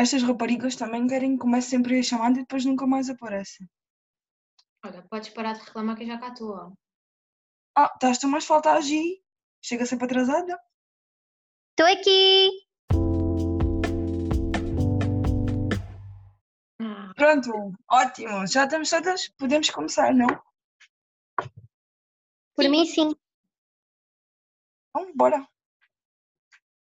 [0.00, 3.68] estas raparigas também querem que comece sempre a chamada e depois nunca mais aparecem.
[4.84, 6.72] Olha, podes parar de reclamar que eu já cá estou.
[7.76, 9.22] Ah, estás-te mais falta a Gi.
[9.62, 10.58] Chega sempre atrasada.
[11.72, 12.48] Estou aqui!
[17.14, 18.46] Pronto, ótimo.
[18.46, 19.28] Já estamos todas.
[19.36, 20.28] Podemos começar, não?
[22.56, 23.14] Por mim, sim.
[24.88, 25.46] Então, bora.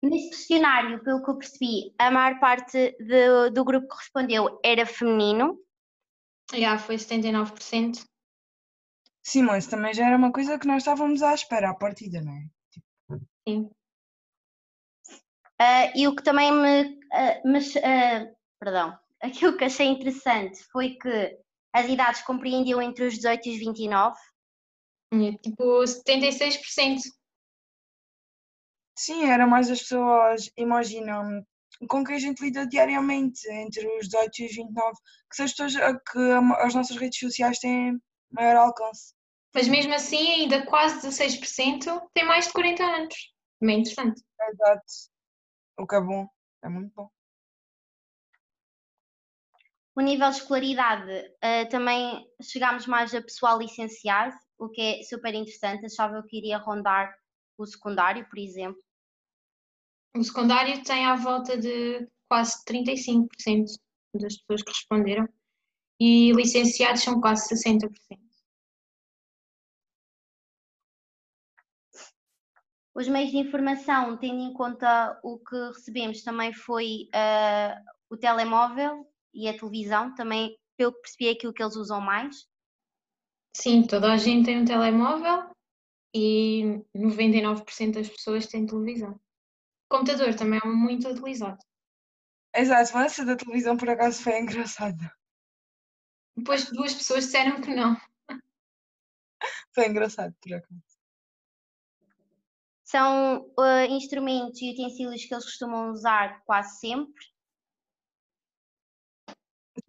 [0.05, 4.85] Neste questionário, pelo que eu percebi, a maior parte do, do grupo que respondeu era
[4.85, 5.59] feminino.
[6.53, 8.05] já foi 79%.
[9.23, 12.33] Sim, mas também já era uma coisa que nós estávamos à espera à partida, não
[12.33, 13.17] é?
[13.49, 13.71] Sim.
[15.59, 20.91] Ah, e o que também me, ah, mas, ah, perdão, aquilo que achei interessante foi
[20.91, 21.39] que
[21.73, 24.15] as idades compreendiam entre os 18 e os 29.
[25.13, 27.01] É Tipo 76%.
[28.97, 31.45] Sim, era mais as pessoas, imaginam,
[31.89, 34.97] com quem a gente lida diariamente, entre os 18 e os 29,
[35.29, 36.19] que são as pessoas a que
[36.59, 37.99] as nossas redes sociais têm
[38.31, 39.13] maior alcance.
[39.53, 43.15] Mas mesmo assim, ainda quase 16% tem mais de 40 anos.
[43.59, 44.21] Também é interessante.
[44.49, 44.83] Exato.
[45.79, 46.27] O que é bom.
[46.63, 47.09] É muito bom.
[49.95, 55.33] O nível de escolaridade ah, também chegámos mais a pessoal licenciado, o que é super
[55.33, 55.85] interessante.
[55.85, 57.15] Achava que iria rondar
[57.57, 58.81] o secundário, por exemplo.
[60.15, 63.27] O secundário tem à volta de quase 35%
[64.13, 65.27] das pessoas que responderam
[65.99, 67.91] e licenciados são quase 60%.
[72.95, 77.77] Os meios de informação, tendo em conta o que recebemos, também foi ah,
[78.09, 82.47] o telemóvel e a televisão, também, pelo que percebi, é aquilo que eles usam mais.
[83.53, 85.49] Sim, toda a gente tem um telemóvel
[86.15, 89.19] e 99% das pessoas têm televisão.
[89.89, 91.59] O computador também é muito utilizado.
[92.55, 95.11] Exato, mas essa da televisão por acaso foi engraçada.
[96.35, 97.95] Depois duas pessoas disseram que não.
[99.73, 100.81] Foi engraçado, por acaso.
[102.83, 107.25] São ah, instrumentos e utensílios que eles costumam usar quase sempre.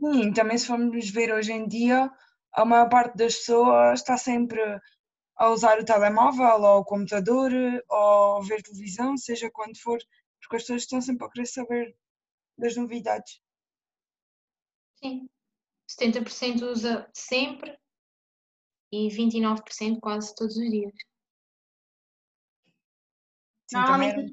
[0.00, 2.10] Sim, também se formos ver hoje em dia,
[2.52, 4.60] a maior parte das pessoas está sempre
[5.36, 7.50] a usar o telemóvel ou o computador
[7.88, 9.98] ou ver televisão, seja quando for,
[10.40, 11.96] porque as pessoas estão sempre a querer saber
[12.56, 13.40] das novidades.
[15.02, 15.28] Sim.
[15.88, 17.78] 70% usa sempre
[18.92, 20.92] e 29% quase todos os dias.
[23.68, 24.32] Sim, Normalmente.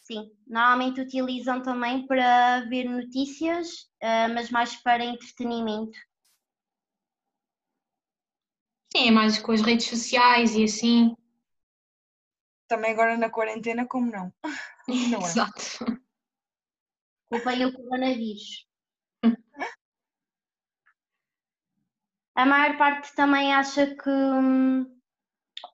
[0.00, 5.98] Sim, normalmente utilizam também para ver notícias, ah, mas mais para entretenimento.
[8.94, 11.14] Sim, é mais com as redes sociais e assim.
[12.68, 14.32] Também agora na quarentena, como não?
[14.88, 15.24] Não é?
[15.24, 16.00] Exato.
[17.30, 18.66] Culpem o coronavírus.
[22.34, 24.86] A maior parte também acha que hum,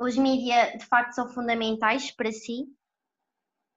[0.01, 2.67] os mídias de facto são fundamentais para si.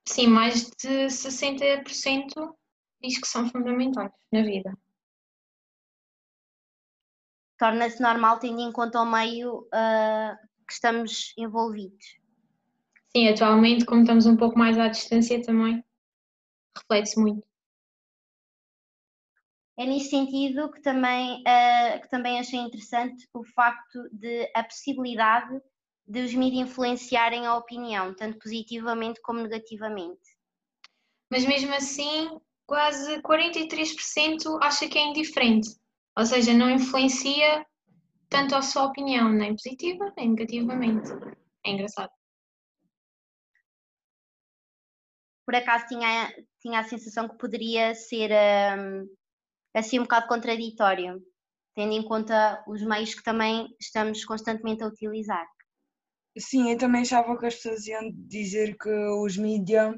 [0.08, 2.56] Sim, mais de 60%
[3.02, 4.76] diz que são fundamentais na vida.
[7.58, 10.38] Torna-se normal tendo em conta o meio ah,
[10.68, 12.18] que estamos envolvidos.
[13.16, 15.84] Sim, atualmente, como estamos um pouco mais à distância também,
[16.78, 17.48] reflete-se muito.
[19.80, 25.62] É nesse sentido que também, ah, que também achei interessante o facto de a possibilidade
[26.08, 30.38] de os mídias influenciarem a opinião, tanto positivamente como negativamente.
[31.30, 35.70] Mas mesmo assim, quase 43% acha que é indiferente.
[36.18, 37.64] Ou seja, não influencia
[38.28, 41.12] tanto a sua opinião, nem positiva, nem negativamente.
[41.64, 42.10] É engraçado.
[45.46, 49.04] Por acaso tinha, tinha a sensação que poderia ser ah,
[49.76, 51.22] assim um bocado contraditório,
[51.76, 55.46] tendo em conta os meios que também estamos constantemente a utilizar.
[56.38, 59.96] Sim, eu também achava que as pessoas iam dizer que os mídias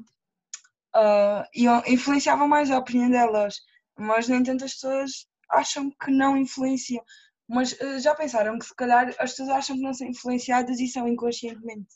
[0.93, 3.55] ah, iam, influenciavam mais a opinião delas,
[3.97, 7.03] mas no entanto as pessoas acham que não influenciam.
[7.47, 10.87] Mas ah, já pensaram que se calhar as pessoas acham que não são influenciadas e
[10.87, 11.95] são inconscientemente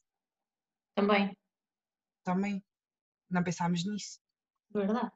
[0.95, 1.38] Também.
[2.23, 2.63] também.
[3.29, 4.19] Não pensámos nisso.
[4.71, 5.11] Verdade.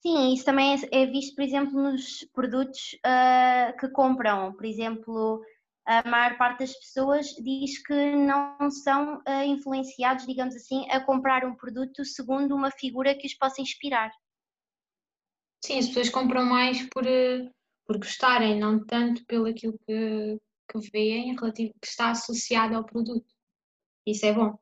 [0.00, 4.52] Sim, isso também é, é visto, por exemplo, nos produtos ah, que compram.
[4.54, 5.44] Por exemplo,
[5.84, 11.44] a maior parte das pessoas diz que não são ah, influenciados, digamos assim, a comprar
[11.44, 14.10] um produto segundo uma figura que os possa inspirar.
[15.64, 17.50] Sim, as pessoas compram mais por, eh,
[17.84, 20.38] por gostarem, não tanto pelo aquilo que,
[20.70, 23.26] que veem relativo, que está associado ao produto.
[24.06, 24.58] Isso é bom.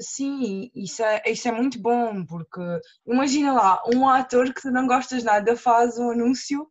[0.00, 2.60] Sim, isso é, isso é muito bom, porque
[3.06, 6.68] imagina lá, um ator que tu não gostas nada faz um anúncio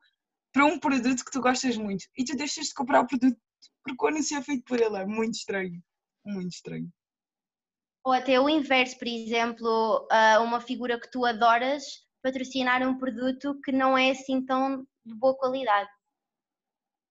[0.52, 3.38] para um produto que tu gostas muito e tu deixas de comprar o produto
[3.84, 4.98] porque o anúncio é feito por ele.
[4.98, 5.84] É muito estranho.
[6.26, 6.90] Muito estranho.
[8.06, 13.60] Ou até o inverso, por exemplo, ah, uma figura que tu adoras patrocinar um produto
[13.64, 15.90] que não é assim tão de boa qualidade.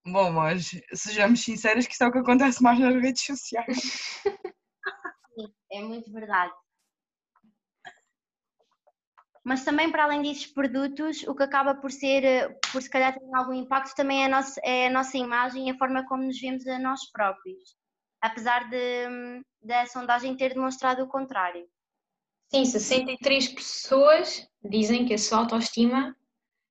[0.04, 3.78] Bom, mas sejamos sinceros que isso é o que acontece mais nas redes sociais.
[5.34, 6.52] Sim, é muito verdade.
[9.44, 13.12] Mas também para além desses produtos, o que acaba por ser, eh, por se calhar
[13.12, 16.22] ter algum impacto, também é a nossa, é a nossa imagem e a forma como
[16.22, 17.76] nos vemos a nós próprios.
[18.20, 21.66] Apesar de, da sondagem ter demonstrado o contrário.
[22.54, 26.14] Sim, 63 pessoas dizem que a sua autoestima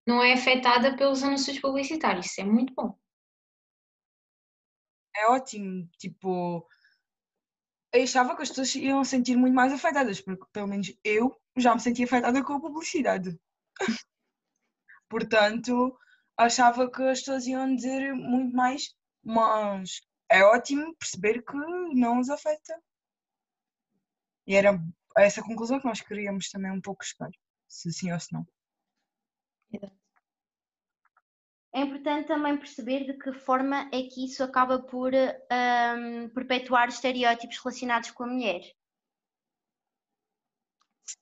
[0.05, 2.27] não é afetada pelos anúncios publicitários.
[2.27, 2.95] Isso é muito bom.
[5.15, 6.67] É ótimo, tipo,
[7.91, 11.73] eu achava que as pessoas iam sentir muito mais afetadas, porque pelo menos eu já
[11.73, 13.37] me sentia afetada com a publicidade.
[15.09, 15.97] Portanto,
[16.37, 21.57] achava que as pessoas iam dizer muito mais, mas é ótimo perceber que
[21.93, 22.81] não os afeta.
[24.47, 24.79] E era
[25.17, 27.31] essa conclusão que nós queríamos também um pouco chegar,
[27.67, 28.45] se sim ou se não.
[31.73, 37.57] É importante também perceber de que forma é que isso acaba por um, perpetuar estereótipos
[37.63, 38.61] relacionados com a mulher.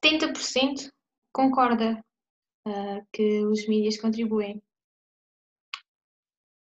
[0.04, 0.92] 70%
[1.32, 2.04] concorda
[2.68, 4.62] uh, que os mídias contribuem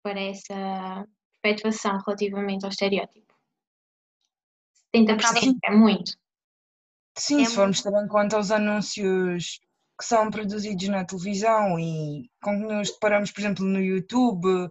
[0.03, 1.07] para essa
[1.41, 3.33] perpetuação relativamente ao estereótipo.
[4.93, 6.17] 70% é muito.
[7.17, 9.59] Sim, é se formos ter em conta os anúncios
[9.99, 14.69] que são produzidos na televisão e com que nos deparamos, por exemplo, no YouTube,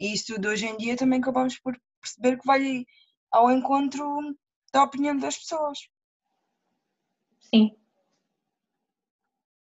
[0.00, 2.84] e isso tudo hoje em dia também acabamos por perceber que vai
[3.30, 4.36] ao encontro
[4.72, 5.78] da opinião das pessoas.
[7.38, 7.70] Sim.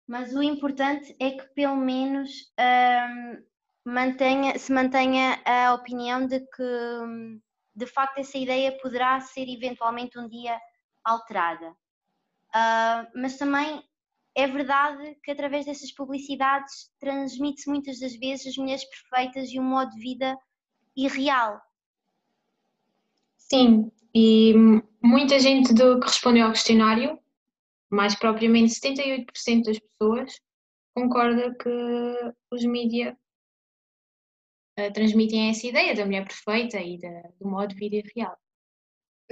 [0.06, 3.44] Mas o importante é que pelo menos hum,
[3.84, 7.40] mantenha, se mantenha a opinião de que hum,
[7.74, 10.56] de facto essa ideia poderá ser eventualmente um dia
[11.04, 11.74] alterada.
[12.54, 13.82] Uh, mas também
[14.34, 19.64] é verdade que através dessas publicidades transmite-se muitas das vezes as mulheres perfeitas e um
[19.64, 20.38] modo de vida
[20.94, 21.60] irreal.
[23.36, 24.54] Sim, e
[25.02, 27.18] muita gente do que respondeu ao questionário,
[27.90, 30.40] mais propriamente 78% das pessoas,
[30.94, 33.14] concorda que os mídias
[34.78, 38.36] uh, transmitem essa ideia da mulher perfeita e da, do modo de vida irreal.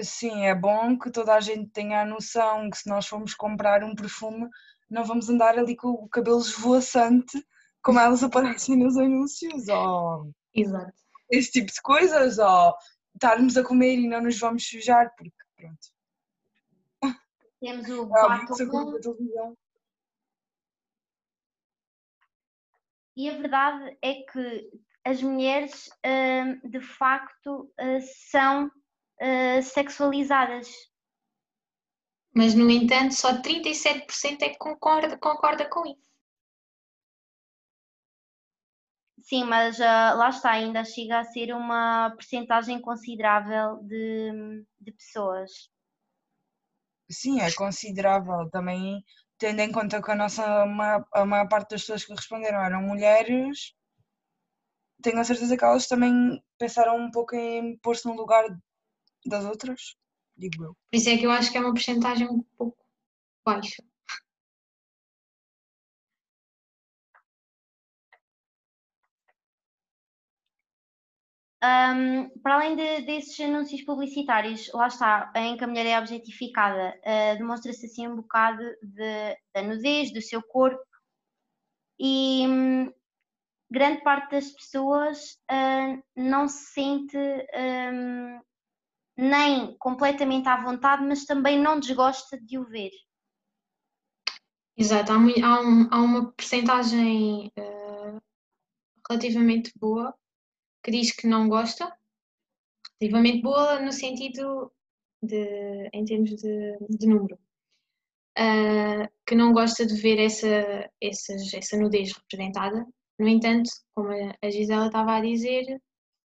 [0.01, 3.85] Sim, é bom que toda a gente tenha a noção que se nós formos comprar
[3.85, 4.49] um perfume
[4.91, 7.45] não vamos andar ali com o cabelo esvoaçante
[7.85, 10.95] como elas aparecem nos anúncios, ou Exato.
[11.31, 12.75] esse tipo de coisas, ou
[13.15, 17.15] estarmos a comer e não nos vamos sujar, porque pronto.
[17.61, 19.57] Temos o batom.
[23.17, 24.71] E a verdade é que
[25.05, 28.01] as mulheres hum, de facto hum,
[28.31, 28.71] são
[29.21, 30.69] hum, sexualizadas
[32.35, 36.13] mas, no entanto, só 37% é que concorda, concorda com isso.
[39.23, 45.71] Sim, mas uh, lá está, ainda chega a ser uma percentagem considerável de, de pessoas.
[47.09, 48.51] Sim, é considerável.
[48.51, 49.03] Também
[49.39, 50.45] tendo em conta que a nossa
[51.13, 53.75] a maior parte das pessoas que responderam eram mulheres,
[55.03, 58.45] tenho a certeza que elas também pensaram um pouco em pôr-se no lugar
[59.27, 59.97] das outras
[60.37, 60.75] digo eu.
[60.91, 62.77] Por isso é que eu acho que é uma porcentagem um pouco
[63.45, 63.83] baixa.
[71.63, 76.95] Um, para além de, desses anúncios publicitários, lá está, em que a mulher é objetificada,
[77.01, 80.85] uh, demonstra-se assim um bocado de, da nudez, do seu corpo,
[81.99, 82.93] e um,
[83.71, 88.43] grande parte das pessoas uh, não se sente um,
[89.17, 92.91] nem completamente à vontade, mas também não desgosta de o ver.
[94.77, 98.21] Exato, há, um, há uma percentagem uh,
[99.09, 100.13] relativamente boa
[100.83, 101.97] que diz que não gosta,
[103.01, 104.73] relativamente boa no sentido
[105.23, 107.39] de, em termos de, de número,
[108.39, 112.85] uh, que não gosta de ver essa, essa, essa nudez representada.
[113.19, 115.81] No entanto, como a Gisela estava a dizer,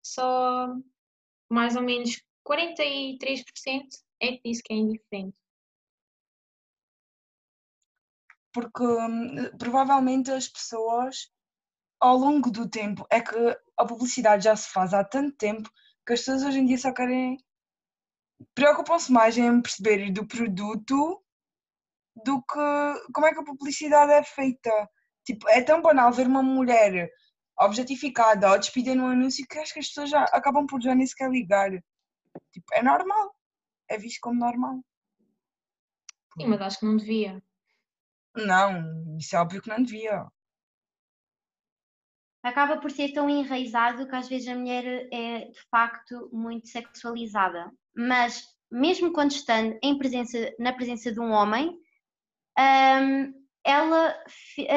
[0.00, 0.68] só
[1.50, 3.88] mais ou menos 43%
[4.20, 5.38] é que diz que é indiferente.
[8.52, 11.30] Porque hum, provavelmente as pessoas,
[12.00, 13.36] ao longo do tempo, é que
[13.76, 15.70] a publicidade já se faz há tanto tempo
[16.06, 17.36] que as pessoas hoje em dia só querem
[18.54, 21.22] preocupam-se mais em perceber do produto
[22.24, 24.70] do que como é que a publicidade é feita.
[25.24, 27.10] Tipo, é tão banal ver uma mulher
[27.58, 31.06] objetificada ou despida num anúncio que acho que as pessoas já acabam por já nem
[31.06, 31.70] sequer ligar.
[32.52, 33.34] Tipo, é normal.
[33.88, 34.80] É visto como normal.
[36.38, 37.42] Sim, mas acho que não devia.
[38.36, 40.26] Não, isso é óbvio que não devia.
[42.42, 47.72] Acaba por ser tão enraizado que às vezes a mulher é de facto muito sexualizada.
[47.96, 51.76] Mas mesmo quando estando em presença, na presença de um homem,
[52.58, 54.22] hum, ela,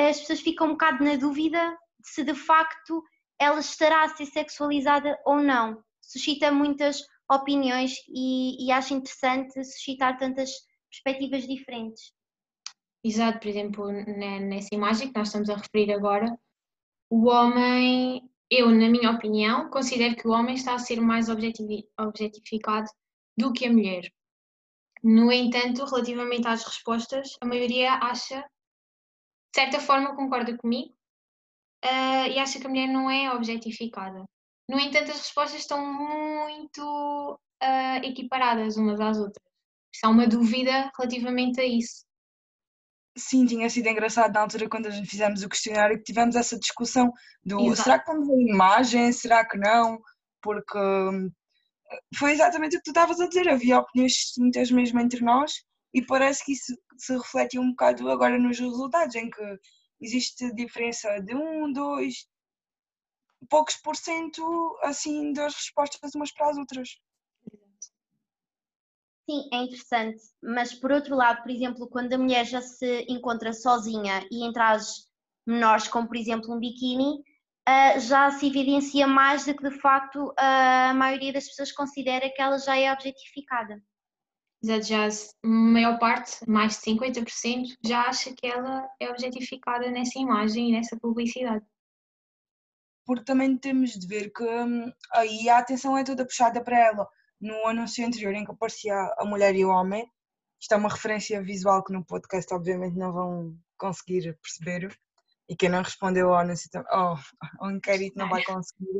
[0.09, 3.03] as pessoas ficam um bocado na dúvida se de facto
[3.39, 5.83] ela estará a ser sexualizada ou não.
[6.01, 7.01] Suscita muitas
[7.31, 10.51] opiniões e, e acho interessante suscitar tantas
[10.89, 12.13] perspectivas diferentes.
[13.03, 16.37] Exato, por exemplo, nessa imagem que nós estamos a referir agora,
[17.09, 22.89] o homem, eu, na minha opinião, considero que o homem está a ser mais objetificado
[23.37, 24.11] do que a mulher.
[25.03, 30.93] No entanto, relativamente às respostas, a maioria acha, de certa forma, concorda comigo
[31.83, 34.23] uh, e acha que a mulher não é objetificada.
[34.71, 36.81] No entanto, as respostas estão muito
[37.61, 39.45] uh, equiparadas umas às outras.
[40.01, 42.05] Há uma dúvida relativamente a isso.
[43.17, 46.57] Sim, tinha sido engraçado na altura quando a gente fizemos o questionário que tivemos essa
[46.57, 47.11] discussão
[47.43, 47.83] do Exato.
[47.83, 49.99] será que vamos a imagem, será que não?
[50.41, 51.29] Porque hum,
[52.15, 55.51] foi exatamente o que tu estavas a dizer, havia opiniões distintas mesmo entre nós
[55.93, 59.59] e parece que isso se reflete um bocado agora nos resultados, em que
[59.99, 62.25] existe diferença de um, dois,
[63.49, 66.89] poucos por cento assim das respostas umas para as outras.
[69.29, 73.53] Sim, é interessante, mas por outro lado, por exemplo, quando a mulher já se encontra
[73.53, 75.07] sozinha e em trajes
[75.45, 77.23] menores, como por exemplo um biquíni,
[77.69, 82.41] uh, já se evidencia mais de que de facto a maioria das pessoas considera que
[82.41, 83.81] ela já é objetificada.
[84.63, 90.19] Exato, já a maior parte, mais de 50%, já acha que ela é objetificada nessa
[90.19, 91.65] imagem e nessa publicidade.
[93.11, 97.09] Porque também temos de ver que hum, aí a atenção é toda puxada para ela.
[97.41, 100.09] No anúncio anterior em que aparecia a mulher e o homem,
[100.57, 104.97] isto é uma referência visual que no podcast obviamente não vão conseguir perceber,
[105.49, 106.45] e quem não respondeu ao,
[106.87, 107.19] ao,
[107.59, 108.99] ao inquérito não vai conseguir.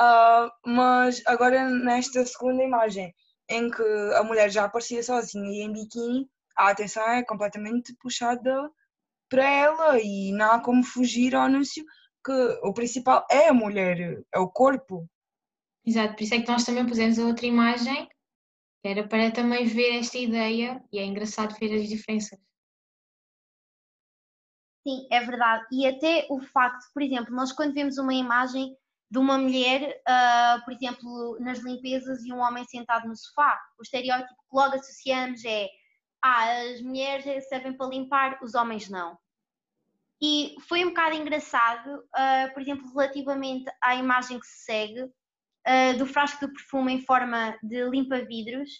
[0.00, 3.14] Uh, mas agora nesta segunda imagem
[3.48, 8.68] em que a mulher já aparecia sozinha e em biquíni, a atenção é completamente puxada
[9.28, 11.84] para ela e não há como fugir ao anúncio
[12.24, 15.08] que o principal é a mulher, é o corpo.
[15.84, 18.06] Exato, por isso é que nós também pusemos a outra imagem,
[18.82, 22.38] que era para também ver esta ideia e é engraçado ver as diferenças.
[24.86, 25.64] Sim, é verdade.
[25.72, 28.74] E até o facto, por exemplo, nós quando vemos uma imagem
[29.10, 33.60] de uma mulher, uh, por exemplo, nas limpezas e um homem sentado no sofá.
[33.78, 35.68] O estereótipo que logo associamos é
[36.22, 39.18] ah, as mulheres servem para limpar, os homens não.
[40.22, 45.98] E foi um bocado engraçado, uh, por exemplo, relativamente à imagem que se segue uh,
[45.98, 48.70] do frasco de perfume em forma de limpa-vidros,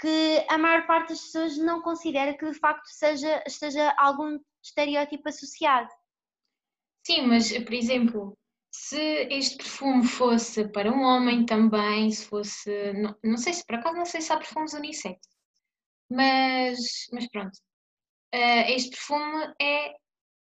[0.00, 5.28] que a maior parte das pessoas não considera que de facto seja, esteja algum estereótipo
[5.28, 5.90] associado.
[7.06, 8.38] Sim, mas por exemplo,
[8.72, 8.98] se
[9.30, 12.92] este perfume fosse para um homem também, se fosse.
[12.94, 15.20] Não, não sei se por acaso não sei se há perfumes unissex,
[16.10, 17.54] mas, mas pronto.
[18.34, 19.94] Uh, este perfume é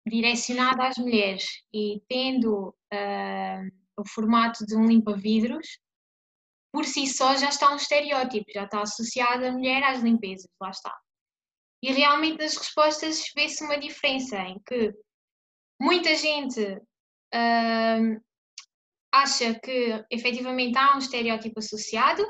[0.08, 5.80] direcionado às mulheres e tendo uh, o formato de um limpa-vidros,
[6.72, 10.70] por si só já está um estereótipo, já está associado a mulher às limpezas, lá
[10.70, 10.96] está.
[11.82, 14.94] E realmente nas respostas vê-se uma diferença em que
[15.80, 18.24] muita gente uh,
[19.12, 22.24] acha que efetivamente há um estereótipo associado,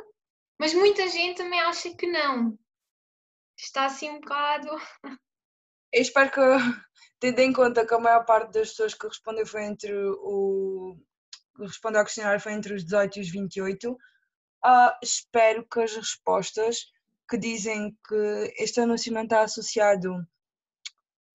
[0.60, 2.58] mas muita gente também acha que não.
[3.58, 4.70] Está assim um bocado.
[5.94, 6.42] Eu espero que,
[7.20, 10.98] tendo em conta que a maior parte das pessoas que respondeu foi entre o.
[11.56, 13.98] que respondeu ao questionário foi entre os 18 e os 28, uh,
[14.64, 16.86] ah, espero que as respostas
[17.30, 20.16] que dizem que este anúncio não está associado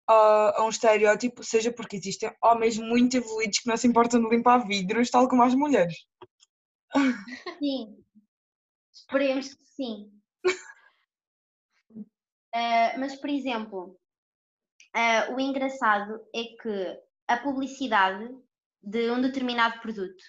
[0.09, 4.29] a, a um estereótipo, seja porque existem homens muito evoluídos que não se importam de
[4.29, 5.95] limpar vidros, tal como as mulheres.
[7.59, 7.97] Sim,
[8.93, 10.11] esperemos que sim.
[12.55, 13.99] Uh, mas, por exemplo,
[14.97, 18.29] uh, o engraçado é que a publicidade
[18.83, 20.23] de um determinado produto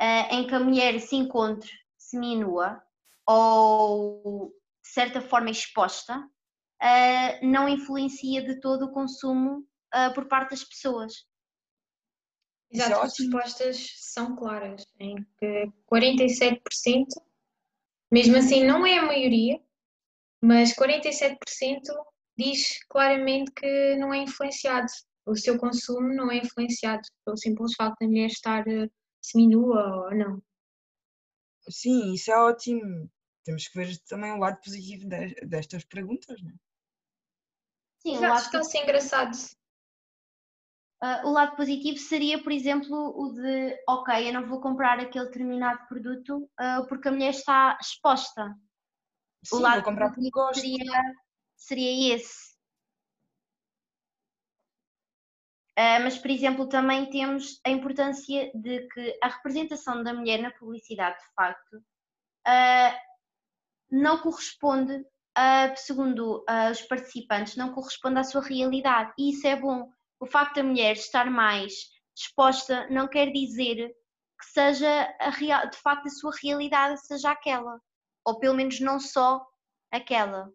[0.00, 2.82] uh, em que a mulher se encontre seminua
[3.26, 10.50] ou de certa forma exposta uh, não influencia de todo o consumo uh, por parte
[10.50, 11.26] das pessoas.
[12.70, 17.06] Exato, as respostas são claras, em que 47%
[18.12, 19.58] Mesmo assim, não é a maioria,
[20.38, 21.38] mas 47%
[22.36, 24.86] diz claramente que não é influenciado.
[25.26, 28.88] O seu consumo não é influenciado pelo simples facto da mulher estar eh,
[29.22, 30.42] seminua ou não.
[31.68, 33.08] Sim, isso é ótimo.
[33.44, 35.06] Temos que ver também o lado positivo
[35.46, 36.54] destas perguntas, não é?
[38.00, 39.32] Sim, o lado está-se engraçado.
[41.02, 45.26] Uh, o lado positivo seria, por exemplo, o de ok, eu não vou comprar aquele
[45.26, 48.56] determinado produto uh, porque a mulher está exposta.
[49.44, 50.60] Sim, o lado vou comprar porque gosto.
[50.60, 51.14] Seria,
[51.66, 52.52] seria esse.
[55.78, 60.50] Uh, mas, por exemplo, também temos a importância de que a representação da mulher na
[60.50, 61.82] publicidade, de facto,
[63.90, 65.04] não corresponde,
[65.76, 69.12] segundo os participantes, não corresponde à sua realidade.
[69.18, 69.90] E isso é bom
[70.22, 71.72] o facto da mulher estar mais
[72.16, 73.88] exposta não quer dizer
[74.38, 77.80] que seja a real, de facto a sua realidade seja aquela,
[78.24, 79.44] ou pelo menos não só
[79.90, 80.48] aquela.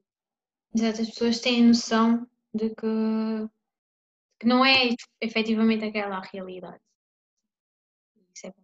[0.78, 3.50] Exato, as pessoas têm noção de que,
[4.40, 6.80] que não é efetivamente aquela a realidade.
[8.32, 8.64] Isso é bom.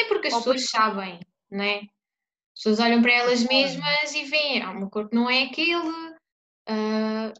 [0.00, 1.80] É porque as pessoas sabem, não é?
[1.80, 5.76] As pessoas olham para elas mesmas e veem, ah, o meu corpo não é aquele,
[5.76, 7.34] uh,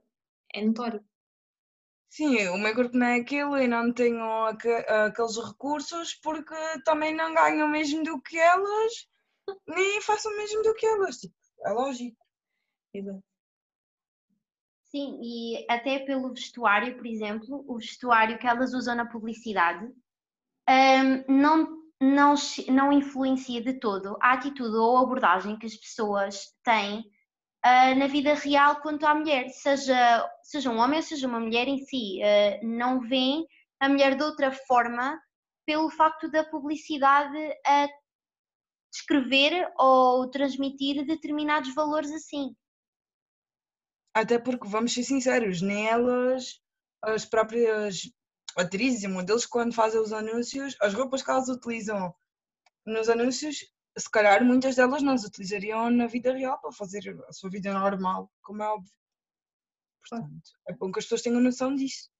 [0.52, 1.02] é notório.
[2.10, 7.32] Sim, o meu grupo não é aquilo e não tenho aqueles recursos porque também não
[7.32, 9.08] ganham mesmo do que elas,
[9.66, 11.16] nem façam mesmo do que elas.
[11.16, 12.16] Tipo, é lógico.
[14.90, 19.86] Sim, e até pelo vestuário, por exemplo, o vestuário que elas usam na publicidade
[20.68, 21.68] um, não,
[22.00, 22.34] não,
[22.68, 28.34] não influencia de todo a atitude ou abordagem que as pessoas têm uh, na vida
[28.34, 32.66] real quanto à mulher, seja, seja um homem ou seja uma mulher em si, uh,
[32.66, 33.46] não veem
[33.78, 35.20] a mulher de outra forma
[35.64, 37.88] pelo facto da publicidade a
[38.92, 42.54] descrever ou transmitir determinados valores assim.
[44.14, 46.60] Até porque, vamos ser sinceros, nem elas,
[47.02, 48.10] as próprias
[48.56, 52.12] atrizes e modelos, quando fazem os anúncios, as roupas que elas utilizam
[52.84, 53.58] nos anúncios
[53.98, 57.72] se calhar muitas delas não as utilizariam na vida real para fazer a sua vida
[57.72, 58.92] normal, como é óbvio.
[60.00, 62.10] Portanto, é bom que as pessoas tenham noção disso.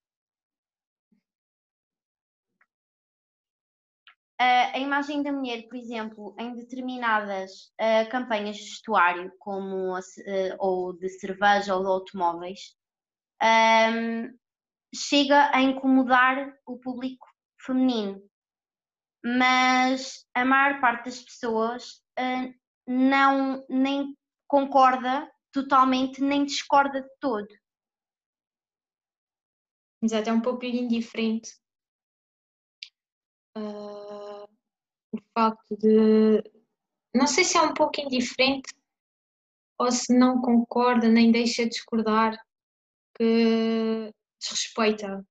[4.43, 10.01] A imagem da mulher, por exemplo, em determinadas uh, campanhas de vestuário, como uh,
[10.59, 12.75] ou de cerveja ou de automóveis,
[14.95, 17.27] chega a incomodar o público
[17.65, 18.23] feminino
[19.23, 22.03] mas a maior parte das pessoas
[22.87, 24.17] não nem
[24.49, 27.49] concorda totalmente nem discorda de todo.
[30.03, 31.51] Exato, é um pouco indiferente
[33.57, 34.30] uh,
[35.13, 36.43] o facto de.
[37.15, 38.73] Não sei se é um pouco indiferente
[39.79, 42.39] ou se não concorda nem deixa de discordar
[43.17, 45.27] que desrespeita.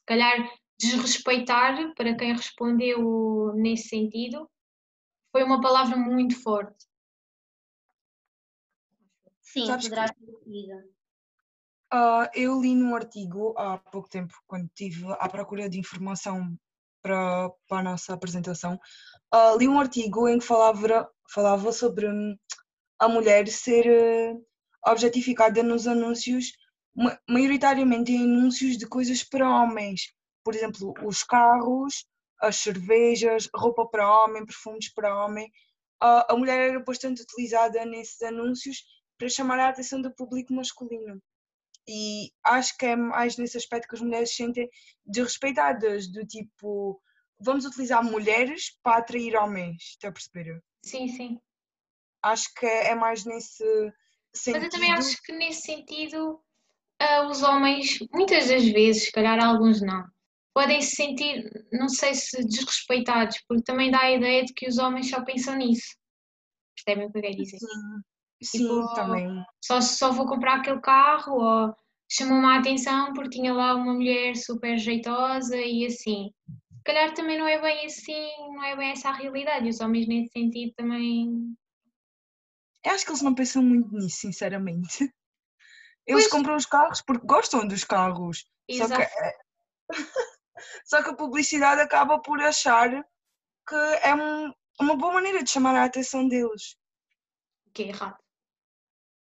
[0.00, 4.50] Se calhar desrespeitar, para quem respondeu nesse sentido,
[5.32, 6.86] foi uma palavra muito forte.
[9.40, 10.94] Sim, Sabes poderá ser
[11.92, 16.58] uh, Eu li num artigo há pouco tempo, quando estive à procura de informação
[17.04, 18.80] para, para a nossa apresentação,
[19.34, 22.34] uh, li um artigo em que falava, falava sobre hum,
[22.98, 24.44] a mulher ser uh,
[24.90, 26.52] objetificada nos anúncios,
[27.28, 30.14] maioritariamente em anúncios de coisas para homens
[30.44, 32.06] por exemplo, os carros,
[32.40, 35.50] as cervejas, roupa para homem, perfumes para homem.
[35.98, 38.84] A mulher era bastante utilizada nesses anúncios
[39.18, 41.20] para chamar a atenção do público masculino.
[41.86, 44.68] E acho que é mais nesse aspecto que as mulheres se sentem
[45.04, 47.00] desrespeitadas, do tipo,
[47.38, 50.62] vamos utilizar mulheres para atrair homens, está a perceber?
[50.84, 51.38] Sim, sim.
[52.22, 53.64] Acho que é mais nesse
[54.34, 54.62] sentido.
[54.62, 56.42] Mas eu também acho que nesse sentido
[57.02, 60.04] uh, os homens, muitas das vezes, se calhar alguns não,
[60.54, 64.78] podem se sentir, não sei se desrespeitados, porque também dá a ideia de que os
[64.78, 65.96] homens só pensam nisso.
[66.76, 67.58] Percebem o que eu quero dizer?
[67.58, 68.02] Sim,
[68.42, 69.44] tipo, sim também.
[69.62, 71.74] Só, só vou comprar aquele carro ou
[72.10, 76.30] chamou-me a atenção porque tinha lá uma mulher super jeitosa e assim.
[76.48, 79.66] Se calhar também não é bem assim, não é bem essa a realidade.
[79.66, 81.56] E os homens nesse sentido também.
[82.84, 85.10] Eu acho que eles não pensam muito nisso, sinceramente.
[86.06, 86.28] Eles pois...
[86.28, 88.44] compram os carros porque gostam dos carros.
[88.68, 88.90] Exato.
[88.90, 89.32] Só que é,
[90.84, 92.90] Só que a publicidade acaba por achar
[93.66, 96.76] que é um, uma boa maneira de chamar a atenção deles.
[97.72, 98.23] Que é errado.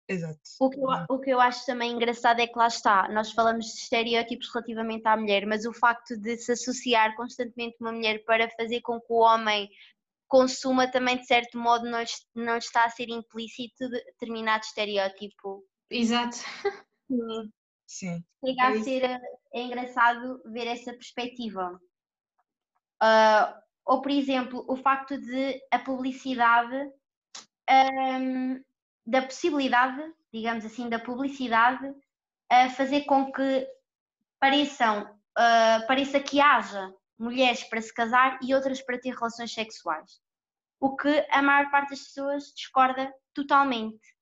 [0.07, 0.39] Exato.
[0.59, 3.65] O que, eu, o que eu acho também engraçado é que lá está, nós falamos
[3.65, 8.49] de estereótipos relativamente à mulher, mas o facto de se associar constantemente uma mulher para
[8.51, 9.69] fazer com que o homem
[10.27, 12.03] consuma também de certo modo não,
[12.35, 15.63] não está a ser implícito determinado estereótipo.
[15.89, 16.37] Exato.
[17.07, 17.51] Sim.
[17.85, 18.23] Sim.
[18.43, 19.03] Chega a É ser
[19.53, 21.79] é engraçado ver essa perspectiva.
[22.99, 26.91] Ah, ou, por exemplo, o facto de a publicidade,
[27.69, 28.59] ahm,
[29.05, 31.93] da possibilidade, digamos assim, da publicidade,
[32.49, 33.67] a fazer com que
[34.39, 40.21] pareçam, ah, pareça que haja mulheres para se casar e outras para ter relações sexuais.
[40.79, 44.13] O que a maior parte das pessoas discorda totalmente.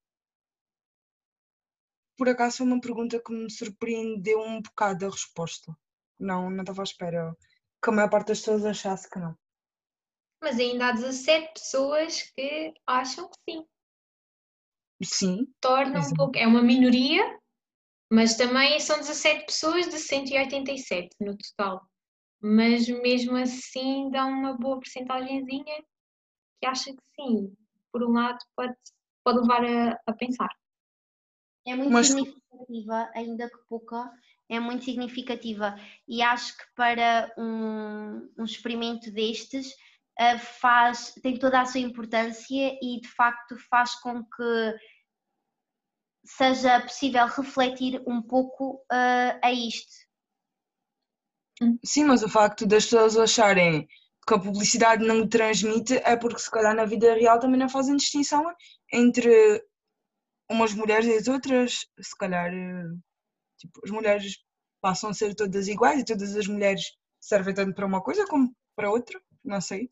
[2.17, 5.75] Por acaso foi uma pergunta que me surpreendeu um bocado a resposta.
[6.19, 7.35] Não, não estava à espera
[7.83, 9.35] que a maior parte das pessoas achasse que não.
[10.39, 13.65] Mas ainda há 17 pessoas que acham que sim.
[15.03, 16.37] Sim, Torna um pouco.
[16.37, 17.39] É uma minoria,
[18.11, 21.81] mas também são 17 pessoas de 187 no total.
[22.41, 25.83] Mas mesmo assim dá uma boa porcentagenzinha
[26.59, 27.55] que acha que sim.
[27.91, 28.73] Por um lado, pode,
[29.23, 30.49] pode levar a, a pensar.
[31.65, 34.11] É muito Mas- significativa, ainda que pouca,
[34.49, 35.75] é muito significativa.
[36.07, 39.73] E acho que para um, um experimento destes
[40.19, 44.75] ah, faz, tem toda a sua importância e de facto faz com que
[46.23, 49.91] seja possível refletir um pouco ah, a isto.
[51.83, 53.87] sim, mas o facto das pessoas acharem
[54.27, 57.95] que a publicidade não transmite é porque se calhar na vida real também não fazem
[57.95, 58.43] distinção
[58.93, 59.63] entre
[60.49, 61.87] umas mulheres e as outras.
[61.99, 62.85] Se calhar eh,
[63.57, 64.37] tipo, as mulheres
[64.81, 66.83] passam a ser todas iguais e todas as mulheres
[67.19, 69.19] servem tanto para uma coisa como para outra.
[69.43, 69.89] Não sei.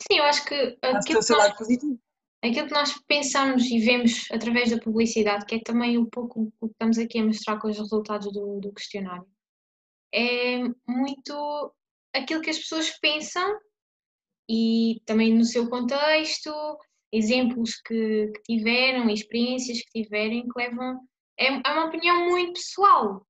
[0.00, 2.00] Sim, eu acho que Acho que que nós positivo.
[2.42, 6.68] Aquilo que nós pensamos e vemos através da publicidade, que é também um pouco o
[6.68, 9.26] que estamos aqui a mostrar com os resultados do, do questionário,
[10.12, 11.74] é muito
[12.14, 13.58] aquilo que as pessoas pensam
[14.48, 16.50] e também no seu contexto,
[17.12, 21.00] exemplos que, que tiveram, experiências que tiverem, que levam.
[21.38, 23.26] É, é uma opinião muito pessoal.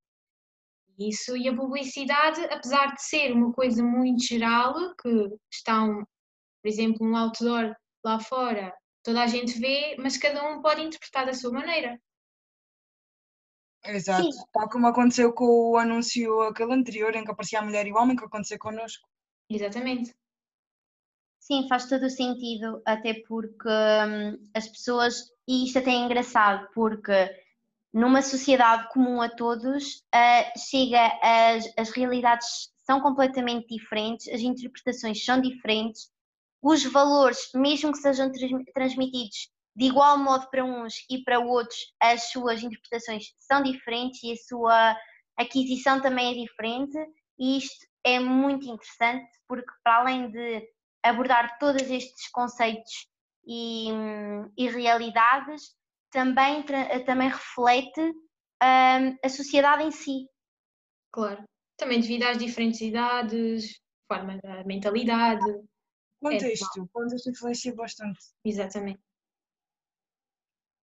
[0.99, 6.69] Isso e a publicidade, apesar de ser uma coisa muito geral, que está, um, por
[6.69, 11.33] exemplo, um outdoor lá fora toda a gente vê, mas cada um pode interpretar da
[11.33, 12.01] sua maneira.
[13.85, 14.31] Exato.
[14.31, 14.43] Sim.
[14.53, 17.97] Tal como aconteceu com o anúncio aquele anterior em que aparecia a mulher e o
[17.97, 19.09] homem, que aconteceu connosco.
[19.49, 20.15] Exatamente.
[21.39, 26.69] Sim, faz todo o sentido, até porque hum, as pessoas, e isto até é engraçado,
[26.75, 27.31] porque
[27.93, 35.25] numa sociedade comum a todos, ah, chega as, as realidades são completamente diferentes, as interpretações
[35.25, 36.11] são diferentes,
[36.63, 41.79] os valores, mesmo que sejam trans- transmitidos de igual modo para uns e para outros,
[42.01, 44.97] as suas interpretações são diferentes e a sua
[45.37, 46.99] aquisição também é diferente,
[47.39, 50.69] e isto é muito interessante, porque para além de
[51.01, 53.07] abordar todos estes conceitos
[53.47, 53.89] e,
[54.57, 55.77] e realidades,
[56.11, 56.65] também,
[57.07, 60.27] também reflete hum, a sociedade em si.
[61.13, 61.45] Claro.
[61.77, 65.45] Também devido às diferentes idades, forma da mentalidade.
[66.21, 66.89] Contexto.
[66.93, 68.19] Contexto influencia bastante.
[68.45, 69.01] Exatamente.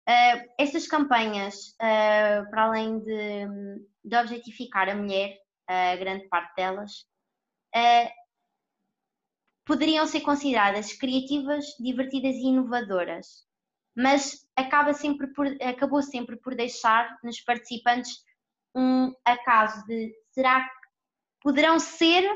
[0.08, 3.46] Uh, estas campanhas, uh, para além de,
[4.04, 7.06] de objetificar a mulher, a grande parte delas,
[7.74, 8.10] uh,
[9.64, 13.46] poderiam ser consideradas criativas, divertidas e inovadoras,
[13.96, 18.24] mas acaba sempre por, acabou sempre por deixar nos participantes
[18.74, 20.88] um acaso de será que
[21.42, 22.28] poderão ser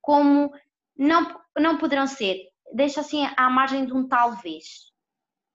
[0.00, 0.50] como
[0.96, 2.48] não, não poderão ser.
[2.74, 4.92] Deixa assim à margem de um talvez.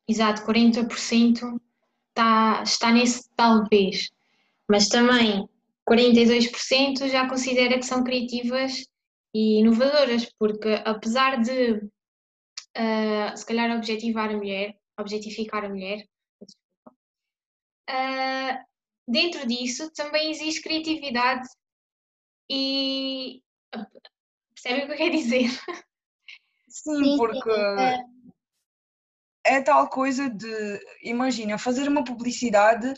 [0.08, 1.60] Exato, 40%
[2.10, 4.10] está, está nesse talvez.
[4.70, 5.48] Mas também
[5.90, 8.86] 42% já considera que são criativas
[9.34, 11.82] e inovadoras, porque apesar de
[12.76, 16.08] ah, se calhar objetivar a mulher, objetificar a mulher,
[17.90, 18.64] ah,
[19.08, 21.48] dentro disso também existe criatividade
[22.50, 23.42] e
[24.68, 25.50] percebem o que eu quero dizer?
[26.68, 28.34] Sim, Sim, porque sim,
[29.46, 32.94] é tal coisa de, imagina, fazer uma publicidade,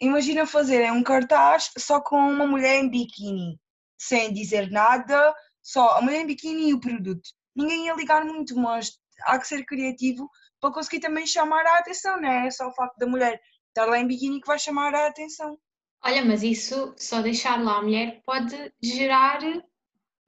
[0.00, 3.58] imagina fazerem um cartaz só com uma mulher em biquíni,
[3.98, 7.30] sem dizer nada, só a mulher em biquíni e o produto.
[7.54, 10.28] Ninguém ia ligar muito, mas há que ser criativo
[10.60, 13.98] para conseguir também chamar a atenção, não é só o facto da mulher estar lá
[13.98, 15.58] em biquíni que vai chamar a atenção.
[16.02, 19.40] Olha, mas isso, só deixar lá a mulher, pode gerar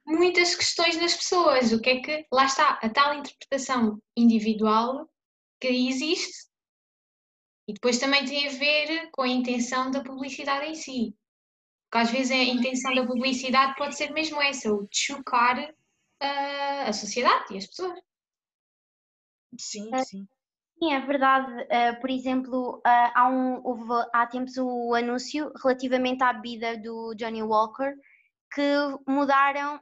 [0.05, 1.71] muitas questões nas pessoas.
[1.71, 2.27] O que é que.
[2.31, 5.09] Lá está, a tal interpretação individual
[5.59, 6.47] que existe
[7.67, 11.15] e depois também tem a ver com a intenção da publicidade em si.
[11.89, 15.73] Porque às vezes a intenção da publicidade pode ser mesmo essa, o de chocar
[16.19, 17.99] ah, a sociedade e as pessoas.
[19.57, 20.03] Sim, É.
[20.03, 20.27] sim.
[20.79, 21.49] Sim, é verdade.
[21.63, 22.81] Uh, por exemplo, uh,
[23.15, 27.93] há, um, houve há tempos o anúncio relativamente à bebida do Johnny Walker
[28.53, 28.61] que
[29.07, 29.81] mudaram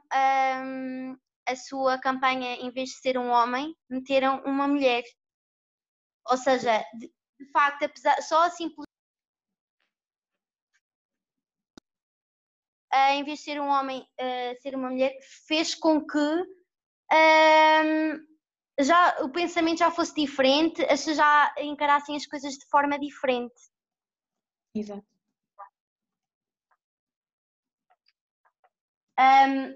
[0.64, 5.02] um, a sua campanha, em vez de ser um homem, meteram uma mulher.
[6.30, 8.86] Ou seja, de, de facto, apesar, só a simples.
[12.94, 14.06] Uh, em vez de ser um homem,
[14.60, 15.12] ser uma mulher,
[15.46, 16.44] fez com que um,
[18.80, 23.54] já o pensamento já fosse diferente, as pessoas já encarassem as coisas de forma diferente.
[24.74, 25.11] Exato.
[29.18, 29.74] Um,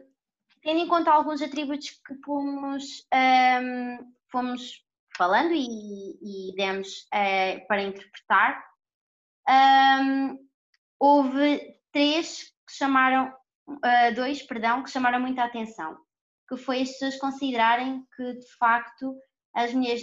[0.62, 4.84] tendo em conta alguns atributos que fomos, um, fomos
[5.16, 8.64] falando e, e demos uh, para interpretar,
[9.48, 10.38] um,
[10.98, 13.32] houve três que chamaram,
[13.68, 15.98] uh, dois, perdão, que chamaram muita atenção
[16.48, 19.16] que foi as pessoas considerarem que, de facto,
[19.54, 20.02] as, mulheres,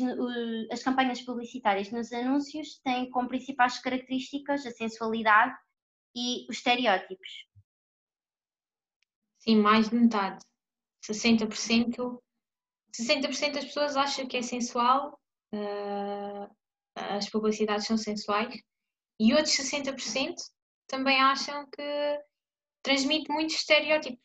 [0.71, 5.55] as campanhas publicitárias nos anúncios têm como principais características a sensualidade
[6.15, 7.47] e os estereótipos.
[9.43, 10.43] Sim, mais de metade.
[11.05, 12.17] 60%,
[12.95, 15.19] 60% das pessoas acham que é sensual,
[15.53, 16.49] uh,
[16.95, 18.55] as publicidades são sensuais,
[19.19, 20.35] e outros 60%
[20.87, 22.21] também acham que
[22.81, 24.23] transmite muitos estereótipos.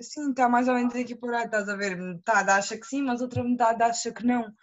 [0.00, 1.96] Sim, está mais ou menos aqui por aí, estás a ver?
[1.96, 4.54] Metade acha que sim, mas outra metade acha que não.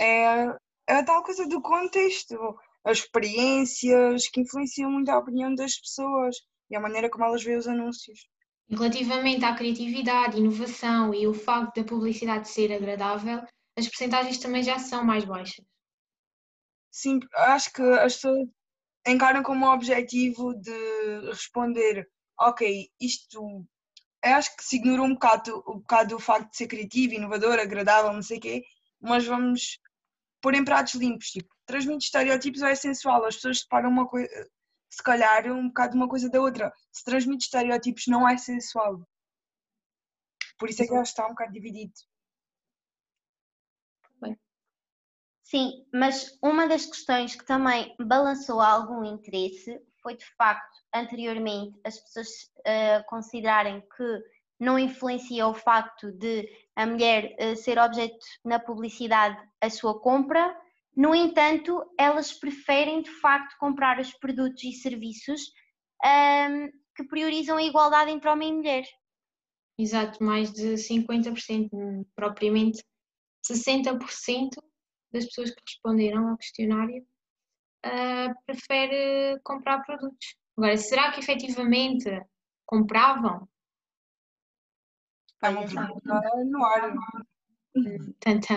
[0.00, 0.46] É,
[0.88, 2.34] é a tal coisa do contexto,
[2.82, 6.36] as experiências que influenciam muito a opinião das pessoas
[6.72, 8.26] e a maneira como elas veem os anúncios.
[8.68, 13.42] Relativamente à criatividade, inovação e o facto da publicidade ser agradável,
[13.76, 15.64] as percentagens também já são mais baixas.
[16.90, 18.48] Sim, acho que as pessoas
[19.06, 22.08] encaram como objetivo de responder,
[22.40, 23.66] ok, isto
[24.24, 28.12] acho que se ignorou um bocado, um bocado o facto de ser criativo, inovador, agradável,
[28.12, 28.62] não sei o quê,
[29.00, 29.78] mas vamos
[30.40, 34.28] pôr em pratos limpos, tipo, transmite estereótipos ou é sensual, as pessoas separam uma coisa,
[34.92, 39.00] se calhar um bocado uma coisa da outra, se transmite estereótipos não é sensual.
[40.58, 41.94] Por isso é que que está um bocado dividido.
[45.42, 51.98] Sim, mas uma das questões que também balançou algum interesse foi de facto anteriormente as
[51.98, 52.28] pessoas
[52.60, 54.22] uh, considerarem que
[54.58, 60.56] não influencia o facto de a mulher uh, ser objeto na publicidade a sua compra,
[60.94, 65.40] no entanto, elas preferem de facto comprar os produtos e serviços
[66.04, 68.84] um, que priorizam a igualdade entre homem e mulher.
[69.78, 72.84] Exato, mais de 50%, propriamente
[73.44, 74.50] 60%
[75.10, 77.06] das pessoas que responderam ao questionário
[77.86, 80.36] uh, prefere comprar produtos.
[80.56, 82.08] Agora, será que efetivamente
[82.66, 83.48] compravam?
[85.40, 85.88] Pergunta
[86.44, 86.94] no ar.
[88.20, 88.54] Tanta.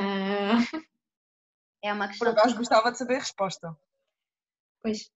[1.86, 2.34] É uma questão.
[2.34, 3.78] Por acaso gostava de saber a resposta.
[4.82, 5.12] Pois.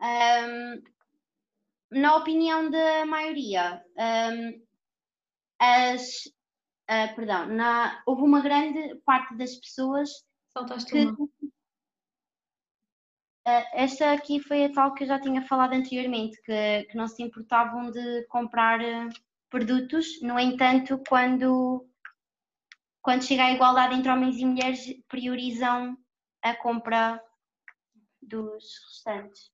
[0.00, 0.82] Um,
[1.92, 4.66] na opinião da maioria, um,
[5.60, 6.26] as
[6.90, 10.10] uh, perdão, na, houve uma grande parte das pessoas
[10.48, 11.06] Saltaste que.
[11.06, 11.24] Uma.
[13.46, 17.06] Uh, esta aqui foi a tal que eu já tinha falado anteriormente, que, que não
[17.06, 21.86] se importavam de comprar uh, produtos, no entanto, quando,
[23.02, 25.96] quando chega à igualdade entre homens e mulheres, priorizam
[26.42, 27.22] a compra
[28.20, 29.50] dos restantes.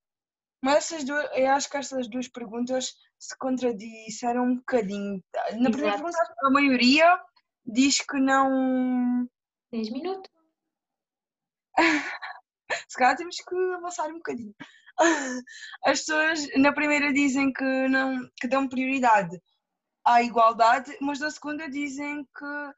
[0.61, 5.23] Mas essas duas, eu acho que estas duas perguntas se contradisseram um bocadinho.
[5.53, 6.03] Na primeira Exato.
[6.03, 7.21] pergunta, a maioria
[7.65, 9.27] diz que não.
[9.71, 10.31] 10 minutos.
[12.89, 14.55] se calhar temos que avançar um bocadinho.
[15.85, 19.39] As pessoas na primeira dizem que não que dão prioridade
[20.05, 22.73] à igualdade, mas na segunda dizem que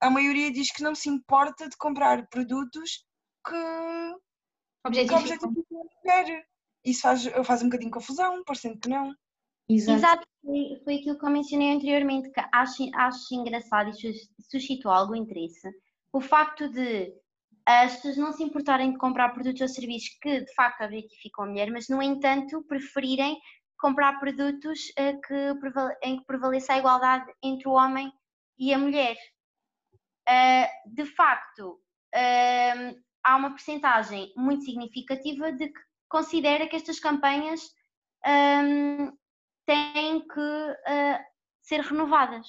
[0.00, 3.04] a maioria diz que não se importa de comprar produtos
[3.46, 5.50] que, que Objetificam.
[5.50, 6.46] a mulher.
[6.84, 9.14] Isso faz, faz um bocadinho de confusão, parecendo que não.
[9.68, 9.98] Exato.
[9.98, 14.90] Exato, foi, foi aquilo que eu mencionei anteriormente, que acho, acho engraçado e sus- suscitou
[14.90, 15.70] algum interesse.
[16.12, 17.14] O facto de
[17.64, 21.48] as pessoas não se importarem de comprar produtos ou serviços que de facto objetificam a
[21.48, 23.38] mulher, mas no entanto preferirem
[23.82, 25.34] comprar produtos eh, que,
[26.02, 28.12] em que prevaleça a igualdade entre o homem
[28.56, 29.16] e a mulher.
[30.28, 31.82] Eh, de facto,
[32.14, 37.60] eh, há uma percentagem muito significativa de que considera que estas campanhas
[38.24, 39.10] ehm,
[39.66, 41.18] têm que uh,
[41.62, 42.46] ser renovadas.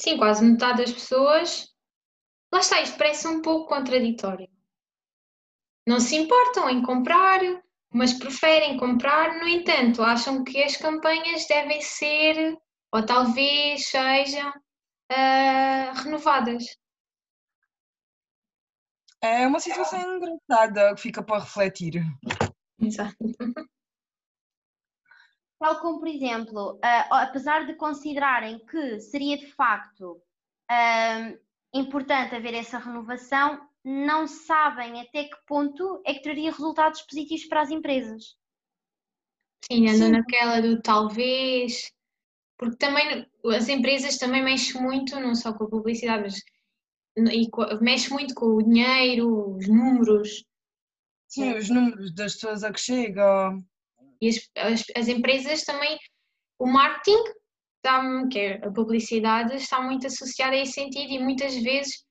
[0.00, 1.68] Sim, quase metade das pessoas.
[2.52, 4.48] Lá está, isto parece um pouco contraditório.
[5.86, 7.40] Não se importam em comprar,
[7.92, 12.56] mas preferem comprar, no entanto, acham que as campanhas devem ser,
[12.92, 16.64] ou talvez sejam, uh, renovadas.
[19.20, 22.02] É uma situação engraçada que fica para refletir.
[22.80, 23.16] Exato.
[25.58, 30.22] Tal como, por exemplo, uh, apesar de considerarem que seria de facto
[30.70, 31.38] uh,
[31.74, 37.62] importante haver essa renovação, não sabem até que ponto é que traria resultados positivos para
[37.62, 38.36] as empresas.
[39.64, 41.90] Sim, andam naquela do talvez,
[42.58, 46.22] porque também as empresas também mexem muito, não só com a publicidade,
[47.16, 47.48] mas e
[47.80, 50.44] mexe muito com o dinheiro, os números.
[51.26, 53.64] Sim, os números das pessoas a que chegam.
[54.20, 55.98] E as, as, as empresas também,
[56.58, 57.22] o marketing,
[57.76, 62.06] está, que é a publicidade, está muito associada a esse sentido e muitas vezes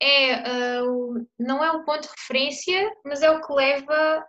[0.00, 4.26] é, uh, não é o ponto de referência, mas é o que leva,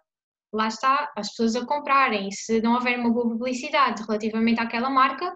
[0.53, 2.29] lá está, as pessoas a comprarem.
[2.31, 5.35] Se não houver uma boa publicidade relativamente àquela marca,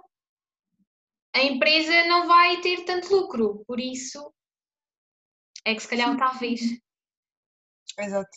[1.33, 3.63] a empresa não vai ter tanto lucro.
[3.65, 4.33] Por isso,
[5.63, 6.17] é que se calhar Sim.
[6.17, 6.61] talvez.
[7.97, 8.29] Exato.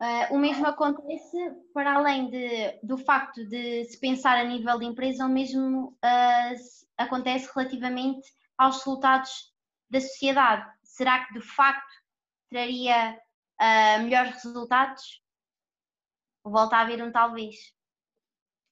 [0.00, 1.38] Uh, o mesmo acontece
[1.72, 6.56] para além de, do facto de se pensar a nível de empresa, o mesmo uh,
[6.98, 9.51] acontece relativamente aos resultados
[9.92, 10.66] da sociedade.
[10.82, 11.94] Será que de facto
[12.48, 13.14] traria
[13.60, 15.22] uh, melhores resultados?
[16.42, 17.74] Volta a haver um talvez.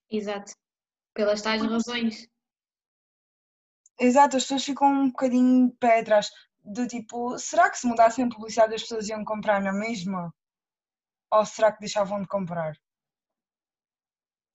[0.09, 0.53] Exato.
[1.13, 2.27] Pelas tais razões.
[3.99, 6.29] Exato, as pessoas ficam um bocadinho de pé atrás.
[6.63, 10.33] Do tipo, será que se mudassem a publicidade as pessoas iam comprar na mesma?
[11.31, 12.75] Ou será que deixavam de comprar?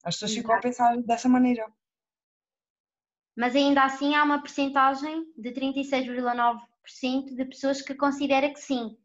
[0.03, 1.65] As pessoas ficam a pensar dessa maneira.
[3.37, 8.97] Mas ainda assim há uma percentagem de 36,9% de pessoas que considera que sim.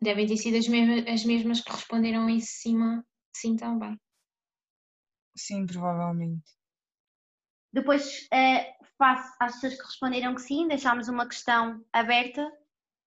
[0.00, 3.04] Devem ter sido as mesmas, as mesmas que responderam em cima,
[3.36, 4.00] sim também.
[5.36, 6.50] Sim, provavelmente.
[7.70, 12.50] Depois, eh, face às pessoas que responderam que sim, deixámos uma questão aberta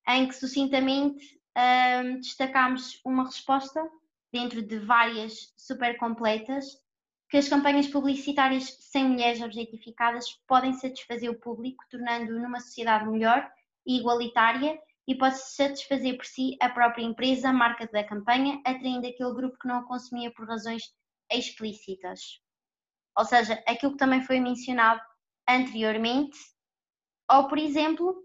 [0.08, 3.90] em que sucintamente um, destacámos uma resposta
[4.32, 6.86] dentro de várias super completas
[7.30, 13.50] que as campanhas publicitárias sem mulheres objetificadas podem satisfazer o público, tornando-o numa sociedade melhor
[13.86, 19.08] e igualitária e pode satisfazer por si a própria empresa, a marca da campanha, atraindo
[19.08, 20.84] aquele grupo que não a consumia por razões
[21.32, 22.42] explícitas.
[23.18, 25.02] Ou seja, aquilo que também foi mencionado
[25.48, 26.38] anteriormente,
[27.32, 28.22] ou por exemplo,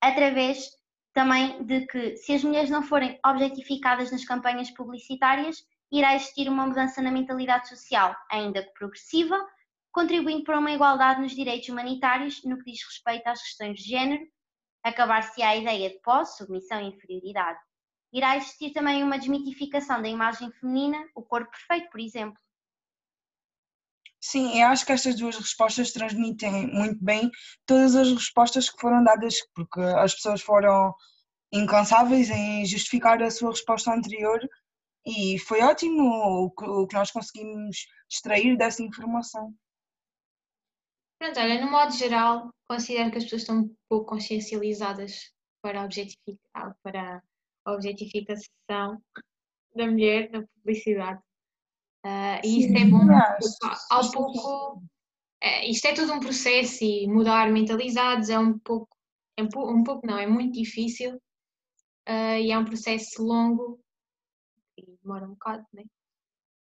[0.00, 0.70] através
[1.12, 6.66] também de que se as mulheres não forem objetificadas nas campanhas publicitárias, irá existir uma
[6.66, 9.36] mudança na mentalidade social, ainda que progressiva,
[9.92, 14.26] contribuindo para uma igualdade nos direitos humanitários no que diz respeito às questões de género,
[14.82, 17.58] acabar-se a ideia de posse, submissão e inferioridade.
[18.10, 22.38] Irá existir também uma desmitificação da imagem feminina, o corpo perfeito, por exemplo.
[24.20, 27.30] Sim, eu acho que estas duas respostas transmitem muito bem
[27.66, 30.94] todas as respostas que foram dadas, porque as pessoas foram
[31.52, 34.40] incansáveis em justificar a sua resposta anterior
[35.04, 39.54] e foi ótimo o que, nós conseguimos extrair dessa informação.
[41.18, 46.74] Pronto, olha, no modo geral, considero que as pessoas estão um pouco consciencializadas para a,
[46.82, 47.22] para
[47.64, 49.02] a objetificação
[49.74, 51.20] da mulher na publicidade.
[52.04, 53.06] Uh, e isso é bom,
[53.90, 54.82] ao pouco,
[55.40, 58.96] é, isto é tudo um processo e mudar mentalidades é um pouco,
[59.36, 59.48] é um,
[59.84, 61.14] pouco não, é muito difícil
[62.08, 63.81] uh, e é um processo longo
[65.02, 65.84] demora um bocado, né?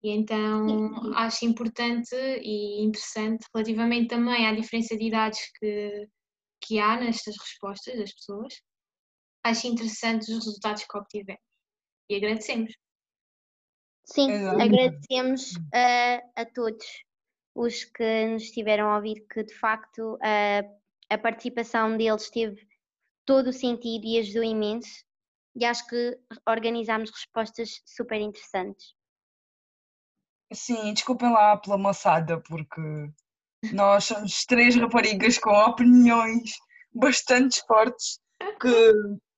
[0.02, 6.08] E então acho importante e interessante relativamente também à diferença de idades que,
[6.60, 8.54] que há nestas respostas das pessoas.
[9.42, 11.42] Acho interessante os resultados que obtivemos
[12.08, 12.72] e agradecemos.
[14.04, 14.62] Sim, Exato.
[14.62, 16.86] agradecemos a, a todos
[17.54, 20.62] os que nos estiveram a ouvir, que de facto a,
[21.14, 22.66] a participação deles teve
[23.26, 25.04] todo o sentido e ajudou imenso.
[25.58, 26.16] E acho que
[26.48, 28.94] organizámos respostas super interessantes.
[30.52, 32.80] Sim, desculpem lá pela moçada, porque
[33.72, 36.52] nós somos três raparigas com opiniões
[36.94, 38.20] bastante fortes
[38.60, 38.92] que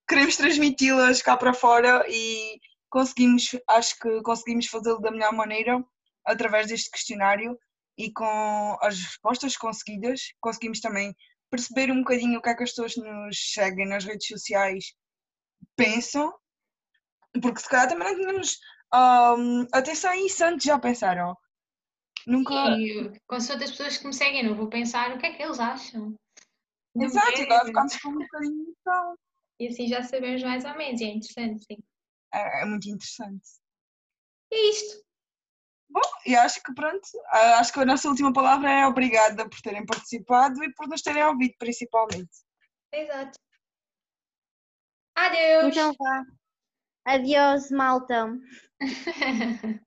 [0.06, 2.60] queremos transmiti-las cá para fora e
[2.90, 5.82] conseguimos, acho que conseguimos fazê-lo da melhor maneira
[6.26, 7.58] através deste questionário
[7.96, 11.14] e com as respostas conseguidas, conseguimos também
[11.50, 14.92] perceber um bocadinho o que é que as pessoas nos seguem nas redes sociais
[15.76, 16.32] pensam,
[17.40, 18.58] porque se calhar também não tínhamos
[18.92, 21.36] um, atenção a isso antes, já pensaram?
[22.26, 22.76] Nunca.
[22.76, 25.42] Sim, com as outras pessoas que me seguem, não vou pensar o que é que
[25.42, 26.14] eles acham.
[26.96, 31.04] Exato, agora ficamos com um bocadinho de E assim já sabemos mais ou menos, é
[31.04, 31.78] interessante, sim.
[32.34, 33.48] é, é muito interessante.
[34.52, 35.02] É isto.
[35.88, 39.84] Bom, e acho que pronto, acho que a nossa última palavra é obrigada por terem
[39.84, 42.30] participado e por nos terem ouvido, principalmente.
[42.92, 43.38] Exato.
[45.26, 45.76] Adeus.
[45.76, 46.24] Então vá.
[47.04, 48.32] Adeus, malta.